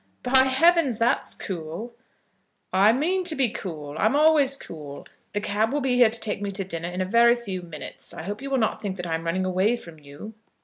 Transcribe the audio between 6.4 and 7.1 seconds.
me to dinner in a